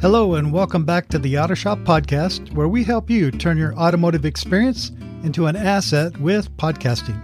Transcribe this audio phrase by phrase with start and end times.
[0.00, 3.74] Hello, and welcome back to the Auto Shop Podcast, where we help you turn your
[3.74, 4.92] automotive experience
[5.24, 7.20] into an asset with podcasting.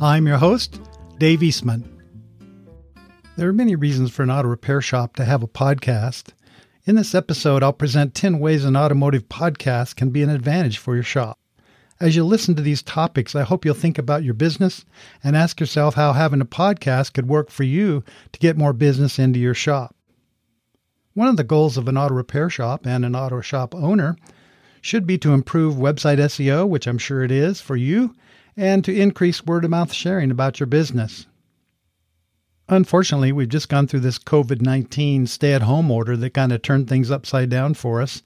[0.00, 0.80] I'm your host,
[1.18, 1.82] Dave Eastman.
[3.36, 6.28] There are many reasons for an auto repair shop to have a podcast.
[6.84, 10.94] In this episode, I'll present 10 ways an automotive podcast can be an advantage for
[10.94, 11.40] your shop.
[11.98, 14.84] As you listen to these topics, I hope you'll think about your business
[15.24, 19.18] and ask yourself how having a podcast could work for you to get more business
[19.18, 19.96] into your shop.
[21.14, 24.16] One of the goals of an auto repair shop and an auto shop owner
[24.80, 28.14] should be to improve website SEO, which I'm sure it is for you,
[28.56, 31.26] and to increase word of mouth sharing about your business.
[32.68, 36.62] Unfortunately, we've just gone through this COVID 19 stay at home order that kind of
[36.62, 38.22] turned things upside down for us.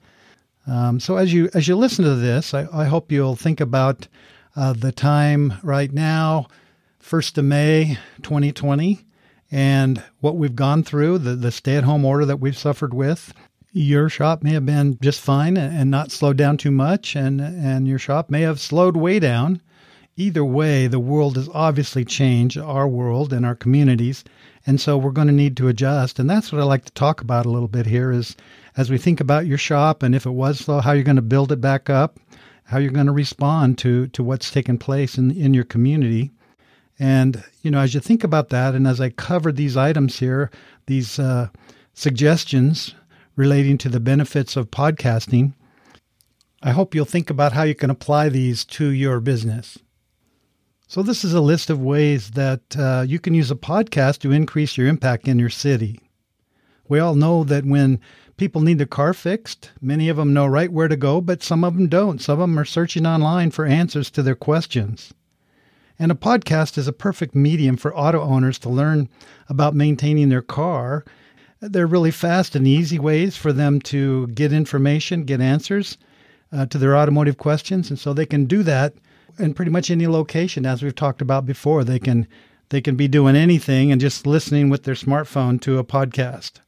[0.65, 4.07] Um, so as you as you listen to this, I, I hope you'll think about
[4.55, 6.47] uh, the time right now,
[6.99, 9.05] first of May, 2020,
[9.51, 13.33] and what we've gone through, the the stay at home order that we've suffered with.
[13.71, 17.87] Your shop may have been just fine and not slowed down too much, and and
[17.87, 19.61] your shop may have slowed way down.
[20.19, 24.23] Either way, the world has obviously changed our world and our communities,
[24.65, 26.17] and so we're going to need to adjust.
[26.17, 28.35] And that's what I like to talk about a little bit here is
[28.75, 31.21] as we think about your shop and if it was slow, how you're going to
[31.21, 32.19] build it back up,
[32.63, 36.31] how you're going to respond to to what's taken place in in your community.
[36.99, 40.49] And you know, as you think about that, and as I covered these items here,
[40.87, 41.49] these uh,
[41.93, 42.95] suggestions
[43.35, 45.53] relating to the benefits of podcasting,
[46.63, 49.77] I hope you'll think about how you can apply these to your business.
[50.87, 54.31] So, this is a list of ways that uh, you can use a podcast to
[54.31, 55.99] increase your impact in your city.
[56.87, 57.99] We all know that when
[58.37, 59.71] people need their car fixed.
[59.81, 62.21] Many of them know right where to go, but some of them don't.
[62.21, 65.13] Some of them are searching online for answers to their questions.
[65.99, 69.09] And a podcast is a perfect medium for auto owners to learn
[69.49, 71.03] about maintaining their car.
[71.59, 75.97] They're really fast and easy ways for them to get information, get answers
[76.51, 77.89] uh, to their automotive questions.
[77.89, 78.93] And so they can do that
[79.39, 81.83] in pretty much any location, as we've talked about before.
[81.83, 82.27] They can
[82.69, 86.59] they can be doing anything and just listening with their smartphone to a podcast.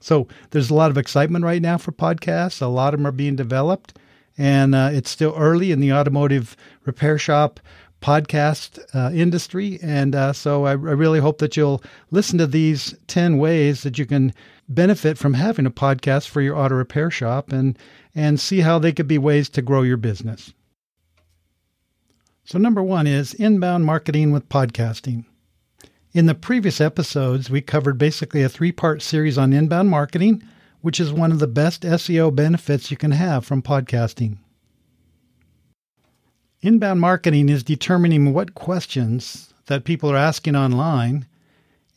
[0.00, 2.62] So there's a lot of excitement right now for podcasts.
[2.62, 3.98] A lot of them are being developed,
[4.38, 7.60] and uh, it's still early in the automotive repair shop
[8.02, 9.78] podcast uh, industry.
[9.80, 13.96] And uh, so I, I, really hope that you'll listen to these 10 ways that
[13.96, 14.34] you can
[14.68, 17.78] benefit from having a podcast for your auto repair shop and,
[18.14, 20.52] and see how they could be ways to grow your business.
[22.44, 25.24] So, number one is inbound marketing with podcasting.
[26.12, 30.42] In the previous episodes, we covered basically a three part series on inbound marketing,
[30.80, 34.38] which is one of the best SEO benefits you can have from podcasting.
[36.64, 41.26] Inbound marketing is determining what questions that people are asking online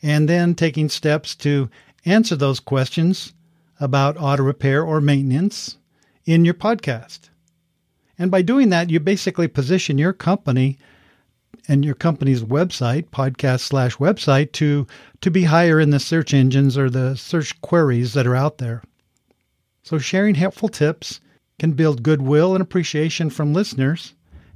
[0.02, 1.70] and then taking steps to
[2.04, 3.34] answer those questions
[3.80, 5.78] about auto repair or maintenance
[6.26, 7.30] in your podcast.
[8.18, 10.80] And by doing that, you basically position your company
[11.68, 14.88] and your company's website, podcast slash website, to
[15.22, 18.82] to be higher in the search engines or the search queries that are out there.
[19.84, 21.20] So sharing helpful tips
[21.60, 24.15] can build goodwill and appreciation from listeners.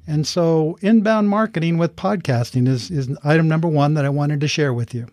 [0.10, 4.48] And so inbound marketing with podcasting is, is item number one that I wanted to
[4.48, 5.06] share with you.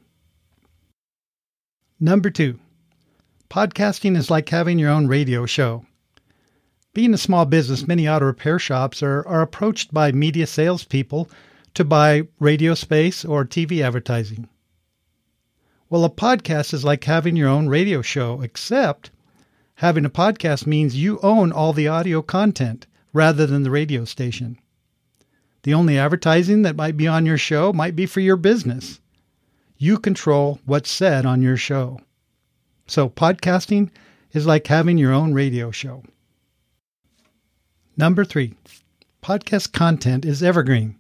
[2.01, 2.59] Number two,
[3.51, 5.85] podcasting is like having your own radio show.
[6.95, 11.29] Being a small business, many auto repair shops are, are approached by media salespeople
[11.75, 14.49] to buy radio space or TV advertising.
[15.91, 19.11] Well, a podcast is like having your own radio show, except
[19.75, 24.57] having a podcast means you own all the audio content rather than the radio station.
[25.67, 29.01] The only advertising that might be on your show might be for your business.
[29.77, 31.99] You control what's said on your show.
[32.87, 33.91] So, podcasting
[34.31, 36.05] is like having your own radio show.
[37.97, 38.55] Number three,
[39.25, 40.95] podcast content is evergreen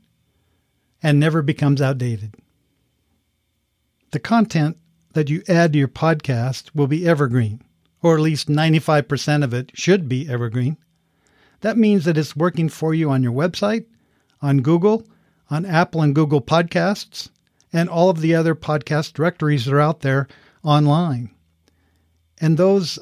[1.01, 2.35] and never becomes outdated.
[4.11, 4.79] The content
[5.13, 7.63] that you add to your podcast will be evergreen,
[8.03, 10.77] or at least 95% of it should be evergreen.
[11.61, 13.85] That means that it's working for you on your website,
[14.47, 15.05] on Google,
[15.51, 17.31] on Apple and Google Podcasts,
[17.73, 20.29] and all of the other podcast directories that are out there
[20.63, 21.31] online.
[22.41, 22.99] And those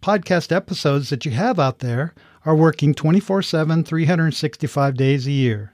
[0.00, 2.12] podcast episodes that you have out there
[2.44, 5.72] are working 24 7, 365 days a year.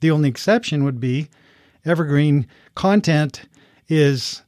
[0.00, 1.28] The only exception would be
[1.84, 3.48] evergreen content
[3.88, 4.42] is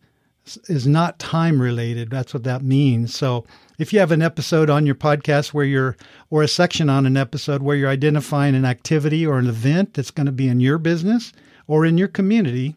[0.68, 2.10] is not time related.
[2.10, 3.14] That's what that means.
[3.14, 3.44] So
[3.78, 5.96] if you have an episode on your podcast where you're
[6.30, 10.10] or a section on an episode where you're identifying an activity or an event that's
[10.10, 11.32] going to be in your business
[11.68, 12.74] or in your community,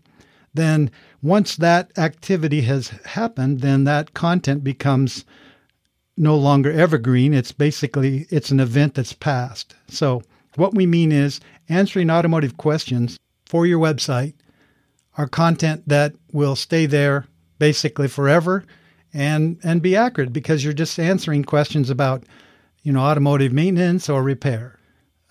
[0.54, 0.92] then
[1.24, 5.26] once that activity has happened, then that content becomes
[6.18, 7.34] no longer evergreen.
[7.34, 9.76] It's basically it's an event that's past.
[9.88, 10.22] So
[10.56, 14.34] what we mean is answering automotive questions for your website
[15.18, 17.26] are content that will stay there
[17.58, 18.66] basically forever
[19.14, 22.24] and and be accurate because you're just answering questions about
[22.84, 24.78] you know automotive maintenance or repair.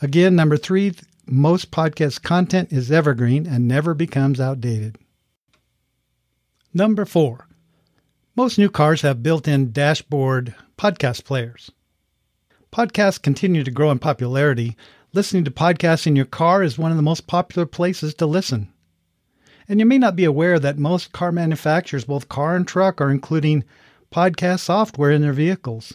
[0.03, 0.95] Again, number 3,
[1.27, 4.97] most podcast content is evergreen and never becomes outdated.
[6.73, 7.47] Number 4.
[8.37, 11.71] Most new cars have built-in dashboard podcast players.
[12.73, 14.77] Podcasts continue to grow in popularity.
[15.13, 18.73] Listening to podcasts in your car is one of the most popular places to listen.
[19.71, 23.09] And you may not be aware that most car manufacturers, both car and truck, are
[23.09, 23.63] including
[24.11, 25.95] podcast software in their vehicles.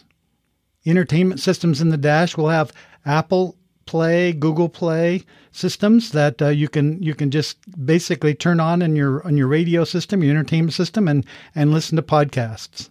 [0.86, 2.72] Entertainment systems in the dash will have
[3.04, 8.80] Apple Play, Google Play systems that uh, you can you can just basically turn on
[8.80, 12.88] in your on your radio system, your entertainment system, and and listen to podcasts.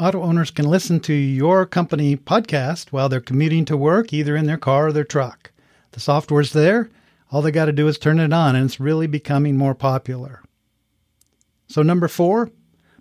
[0.00, 4.46] Auto owners can listen to your company podcast while they're commuting to work, either in
[4.46, 5.52] their car or their truck.
[5.92, 6.90] The software's there,
[7.30, 10.42] all they got to do is turn it on, and it's really becoming more popular.
[11.68, 12.50] So, number four,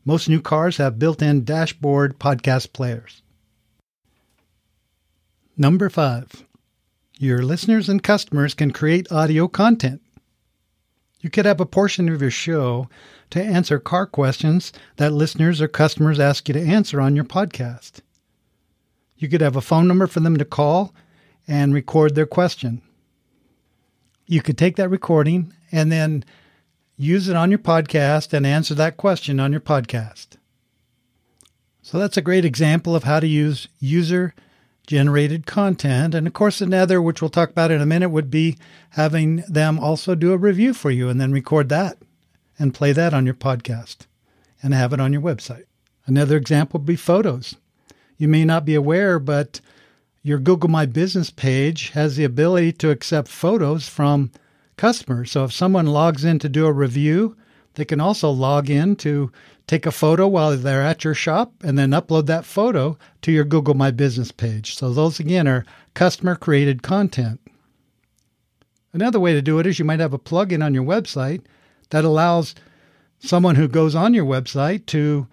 [0.03, 3.21] most new cars have built in dashboard podcast players.
[5.57, 6.45] Number five,
[7.17, 10.01] your listeners and customers can create audio content.
[11.21, 12.89] You could have a portion of your show
[13.29, 18.01] to answer car questions that listeners or customers ask you to answer on your podcast.
[19.17, 20.93] You could have a phone number for them to call
[21.47, 22.81] and record their question
[24.27, 26.23] you could take that recording and then
[26.97, 30.37] use it on your podcast and answer that question on your podcast.
[31.81, 34.33] So that's a great example of how to use user
[34.87, 36.15] generated content.
[36.15, 38.57] And of course, another, which we'll talk about in a minute, would be
[38.91, 41.97] having them also do a review for you and then record that
[42.57, 44.07] and play that on your podcast
[44.63, 45.65] and have it on your website.
[46.05, 47.55] Another example would be photos.
[48.17, 49.59] You may not be aware, but
[50.25, 54.31] your Google My Business page has the ability to accept photos from
[54.75, 55.29] customers.
[55.29, 57.37] So if someone logs in to do a review,
[57.75, 59.31] they can also log in to
[59.67, 63.43] take a photo while they're at your shop and then upload that photo to your
[63.43, 64.75] Google My Business page.
[64.75, 65.63] So those again are
[65.93, 67.39] customer created content.
[68.93, 71.41] Another way to do it is you might have a plugin on your website
[71.91, 72.55] that allows
[73.19, 75.27] someone who goes on your website to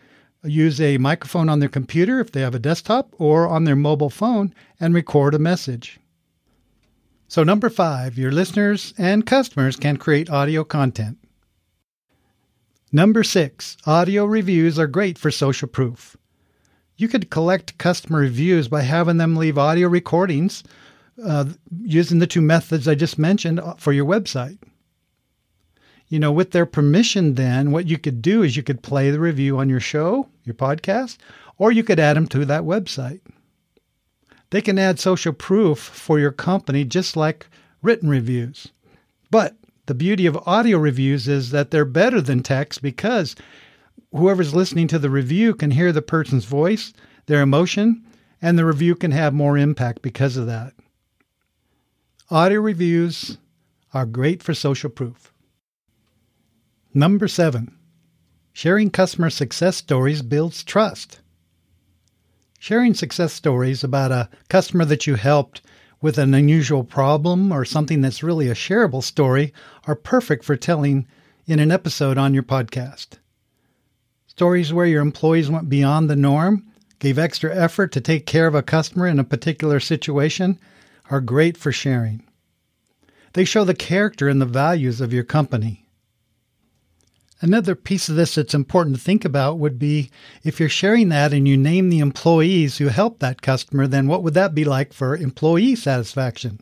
[0.44, 4.10] use a microphone on their computer if they have a desktop or on their mobile
[4.10, 6.00] phone and record a message.
[7.28, 11.18] So, number five, your listeners and customers can create audio content.
[12.92, 16.16] Number six, audio reviews are great for social proof.
[16.96, 20.62] You could collect customer reviews by having them leave audio recordings
[21.24, 21.46] uh,
[21.80, 24.58] using the two methods I just mentioned for your website
[26.12, 29.18] you know, with their permission, then what you could do is you could play the
[29.18, 31.16] review on your show, your podcast,
[31.56, 33.20] or you could add them to that website.
[34.50, 37.46] They can add social proof for your company just like
[37.80, 38.68] written reviews.
[39.30, 39.56] But
[39.86, 43.34] the beauty of audio reviews is that they're better than text because
[44.14, 46.92] whoever's listening to the review can hear the person's voice,
[47.24, 48.04] their emotion,
[48.42, 50.74] and the review can have more impact because of that.
[52.30, 53.38] Audio reviews
[53.94, 55.31] are great for social proof.
[56.94, 57.74] Number seven,
[58.52, 61.20] sharing customer success stories builds trust.
[62.58, 65.62] Sharing success stories about a customer that you helped
[66.02, 69.54] with an unusual problem or something that's really a shareable story
[69.86, 71.08] are perfect for telling
[71.46, 73.18] in an episode on your podcast.
[74.26, 76.66] Stories where your employees went beyond the norm,
[76.98, 80.58] gave extra effort to take care of a customer in a particular situation,
[81.10, 82.22] are great for sharing.
[83.32, 85.81] They show the character and the values of your company.
[87.42, 90.12] Another piece of this that's important to think about would be
[90.44, 94.22] if you're sharing that and you name the employees who helped that customer, then what
[94.22, 96.60] would that be like for employee satisfaction?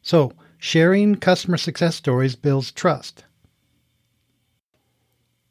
[0.00, 3.24] So, sharing customer success stories builds trust.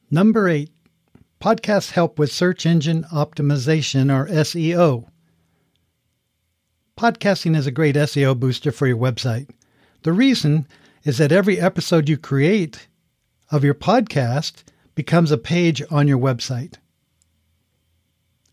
[0.09, 0.71] Number eight,
[1.39, 5.07] podcasts help with search engine optimization or SEO.
[6.97, 9.51] Podcasting is a great SEO booster for your website.
[10.01, 10.67] The reason
[11.03, 12.87] is that every episode you create
[13.51, 14.63] of your podcast
[14.95, 16.75] becomes a page on your website.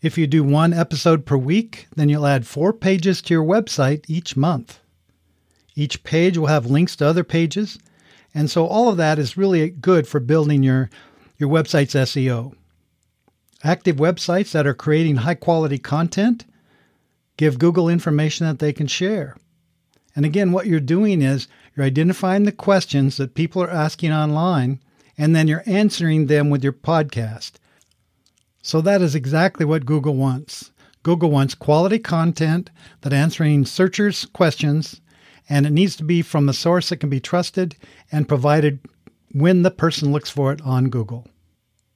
[0.03, 4.05] If you do one episode per week, then you'll add four pages to your website
[4.09, 4.81] each month.
[5.75, 7.79] Each page will have links to other pages,
[8.35, 10.91] and so all of that is really good for building your,
[11.37, 12.55] your website's SEO.
[13.63, 16.45] Active websites that are creating high quality content
[17.37, 19.37] give Google information that they can share.
[20.15, 24.81] And again, what you're doing is you're identifying the questions that people are asking online
[25.19, 27.53] and then you're answering them with your podcast.
[28.63, 30.71] So that is exactly what Google wants.
[31.03, 32.71] Google wants quality content
[33.01, 35.01] that answering searchers' questions,
[35.49, 37.77] and it needs to be from a source that can be trusted
[38.13, 38.79] and provided
[39.33, 41.27] when the person looks for it on Google.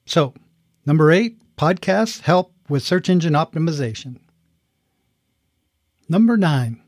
[0.07, 0.35] So,
[0.85, 4.19] number eight, podcasts help with search engine optimization.
[6.09, 6.83] Number nine,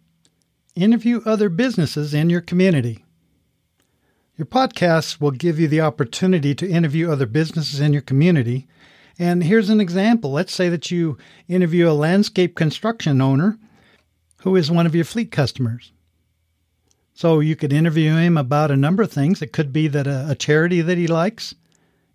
[0.74, 3.03] interview other businesses in your community.
[4.36, 8.66] Your podcasts will give you the opportunity to interview other businesses in your community.
[9.16, 10.32] And here's an example.
[10.32, 13.58] Let's say that you interview a landscape construction owner
[14.42, 15.92] who is one of your fleet customers.
[17.14, 19.40] So you could interview him about a number of things.
[19.40, 21.54] It could be that a, a, charity that he likes.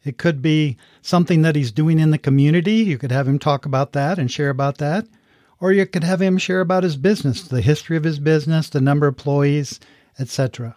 [0.03, 2.75] It could be something that he's doing in the community.
[2.75, 5.07] You could have him talk about that and share about that.
[5.61, 8.81] Or you could have him share about his business, the history of his business, the
[8.81, 9.79] number of employees,
[10.19, 10.75] etc.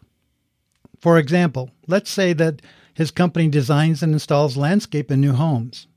[1.03, 2.63] For example, let's say that
[2.95, 5.89] his company designs and installs landscape in new homes.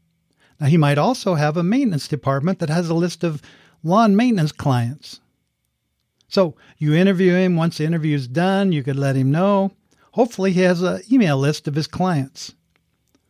[0.60, 3.40] Now, he might also have a maintenance department that has a list of
[3.84, 5.20] lawn maintenance clients.
[6.28, 7.56] So you interview him.
[7.56, 9.74] Once the interview is done, you could let him know.
[10.14, 12.56] Hopefully, he has an email list of his clients.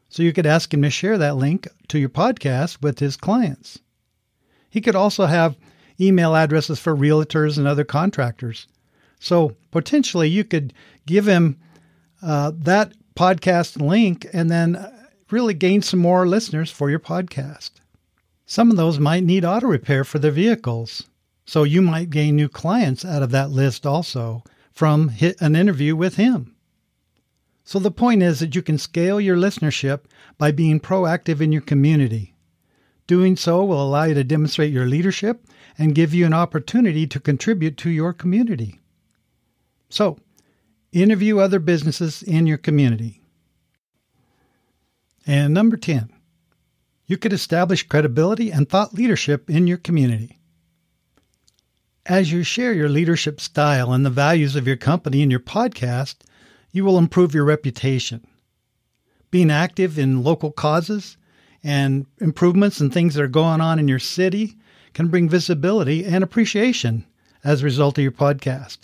[0.07, 3.79] So you could ask him to share that link to your podcast with his clients.
[4.69, 5.57] He could also have
[5.99, 8.65] email addresses for realtors and other contractors.
[9.19, 10.73] So potentially, you could
[11.05, 11.57] give him
[12.25, 14.91] uh, that podcast link and then
[15.29, 17.71] really gain some more listeners for your podcast.
[18.45, 21.03] Some of those might need auto repair for their vehicles.
[21.45, 26.15] So you might gain new clients out of that list also from an interview with
[26.15, 26.55] him.
[27.63, 30.01] So the point is that you can scale your listenership
[30.37, 32.35] by being proactive in your community.
[33.07, 37.19] Doing so will allow you to demonstrate your leadership and give you an opportunity to
[37.19, 38.79] contribute to your community.
[39.89, 40.17] So,
[41.01, 43.21] interview other businesses in your community.
[45.27, 46.09] And number 10,
[47.07, 50.39] you could establish credibility and thought leadership in your community.
[52.05, 56.17] As you share your leadership style and the values of your company in your podcast,
[56.71, 58.25] you will improve your reputation.
[59.31, 61.17] Being active in local causes
[61.63, 64.55] and improvements and things that are going on in your city
[64.93, 67.05] can bring visibility and appreciation
[67.43, 68.79] as a result of your podcast.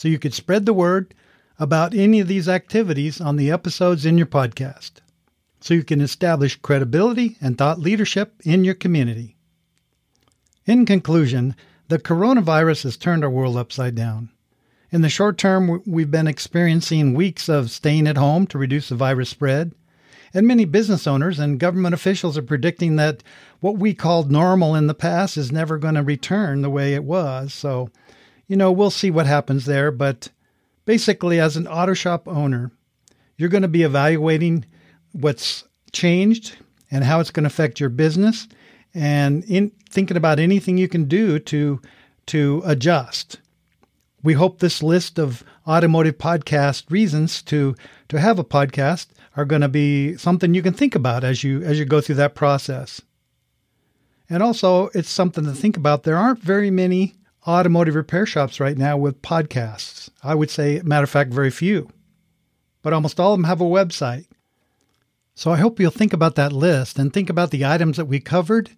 [0.00, 1.12] So you could spread the word
[1.58, 4.92] about any of these activities on the episodes in your podcast.
[5.60, 9.36] So you can establish credibility and thought leadership in your community.
[10.64, 11.54] In conclusion,
[11.88, 14.30] the coronavirus has turned our world upside down.
[14.90, 18.94] In the short term, we've been experiencing weeks of staying at home to reduce the
[18.94, 19.74] virus spread.
[20.32, 23.22] And many business owners and government officials are predicting that
[23.60, 27.04] what we called normal in the past is never going to return the way it
[27.04, 27.52] was.
[27.52, 27.90] So
[28.50, 29.92] you know, we'll see what happens there.
[29.92, 30.28] But
[30.84, 32.72] basically, as an auto shop owner,
[33.36, 34.66] you're going to be evaluating
[35.12, 36.56] what's changed
[36.90, 38.48] and how it's going to affect your business
[38.92, 41.80] and in thinking about anything you can do to
[42.26, 43.38] to adjust.
[44.24, 47.76] We hope this list of automotive podcast reasons to
[48.08, 51.62] to have a podcast are going to be something you can think about as you
[51.62, 53.00] as you go through that process.
[54.28, 56.02] And also, it's something to think about.
[56.02, 57.14] There aren't very many
[57.46, 60.10] automotive repair shops right now with podcasts.
[60.22, 61.88] I would say, matter of fact, very few.
[62.82, 64.26] But almost all of them have a website.
[65.34, 68.20] So I hope you'll think about that list and think about the items that we
[68.20, 68.70] covered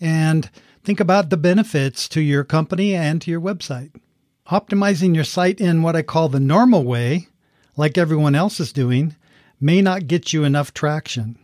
[0.00, 0.48] and
[0.84, 3.90] think about the benefits to your company and to your website.
[4.48, 7.28] Optimizing your site in what I call the normal way,
[7.76, 9.16] like everyone else is doing,
[9.60, 11.38] may not get you enough traction.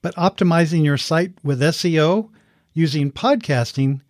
[0.00, 2.30] But optimizing your site with SEO
[2.72, 4.00] using podcasting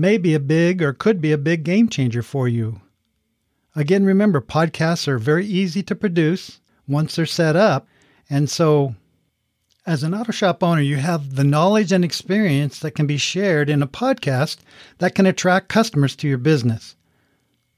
[0.00, 2.80] may be a big or could be a big game changer for you.
[3.76, 7.86] Again, remember, podcasts are very easy to produce once they're set up.
[8.28, 8.94] And so,
[9.86, 13.68] as an auto shop owner, you have the knowledge and experience that can be shared
[13.68, 14.58] in a podcast
[14.98, 16.96] that can attract customers to your business.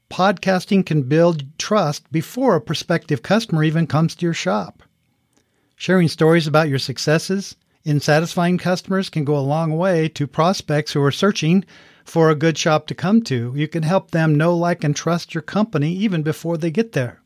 [0.09, 4.81] Podcasting can build trust before a prospective customer even comes to your shop.
[5.75, 10.93] Sharing stories about your successes in satisfying customers can go a long way to prospects
[10.93, 11.65] who are searching
[12.03, 13.53] for a good shop to come to.
[13.55, 17.21] You can help them know, like, and trust your company even before they get there.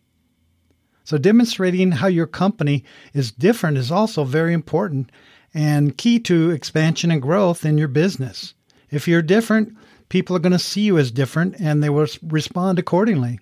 [1.04, 5.12] So, demonstrating how your company is different is also very important
[5.54, 8.54] and key to expansion and growth in your business.
[8.90, 9.76] If you're different,
[10.10, 13.40] people are going to see you as different and they will respond accordingly.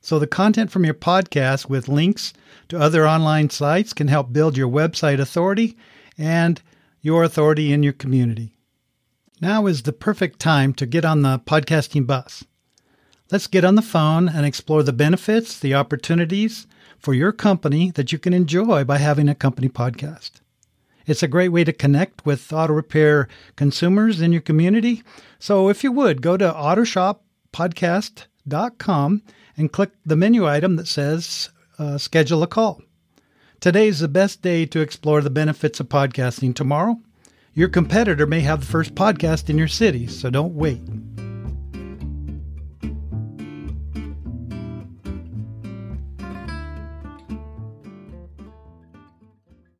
[0.00, 2.32] So, the content from your podcast with links
[2.68, 5.76] to other online sites can help build your website authority
[6.16, 6.62] and
[7.00, 8.57] your authority in your community.
[9.40, 12.42] Now is the perfect time to get on the podcasting bus.
[13.30, 16.66] Let's get on the phone and explore the benefits, the opportunities
[16.98, 20.40] for your company that you can enjoy by having a company podcast.
[21.06, 25.04] It's a great way to connect with auto repair consumers in your community.
[25.38, 29.22] So if you would, go to autoshoppodcast.com
[29.56, 32.82] and click the menu item that says uh, schedule a call.
[33.60, 36.56] Today is the best day to explore the benefits of podcasting.
[36.56, 36.98] Tomorrow,
[37.54, 40.80] your competitor may have the first podcast in your city, so don't wait.